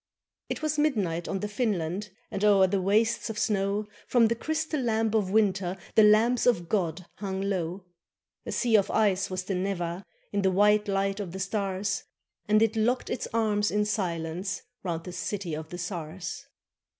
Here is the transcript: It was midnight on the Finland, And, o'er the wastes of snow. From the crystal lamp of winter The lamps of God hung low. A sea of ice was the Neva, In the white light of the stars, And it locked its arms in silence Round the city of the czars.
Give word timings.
It 0.49 0.63
was 0.63 0.79
midnight 0.79 1.27
on 1.27 1.41
the 1.41 1.47
Finland, 1.47 2.09
And, 2.31 2.43
o'er 2.43 2.65
the 2.65 2.81
wastes 2.81 3.29
of 3.29 3.37
snow. 3.37 3.87
From 4.07 4.29
the 4.29 4.35
crystal 4.35 4.81
lamp 4.81 5.13
of 5.13 5.29
winter 5.29 5.77
The 5.93 6.01
lamps 6.01 6.47
of 6.47 6.67
God 6.67 7.05
hung 7.17 7.39
low. 7.39 7.85
A 8.43 8.51
sea 8.51 8.75
of 8.77 8.89
ice 8.89 9.29
was 9.29 9.43
the 9.43 9.53
Neva, 9.53 10.03
In 10.31 10.41
the 10.41 10.49
white 10.49 10.87
light 10.87 11.19
of 11.19 11.33
the 11.33 11.39
stars, 11.39 12.03
And 12.47 12.63
it 12.63 12.75
locked 12.75 13.11
its 13.11 13.27
arms 13.31 13.69
in 13.69 13.85
silence 13.85 14.63
Round 14.81 15.03
the 15.03 15.11
city 15.13 15.53
of 15.53 15.69
the 15.69 15.77
czars. 15.77 16.47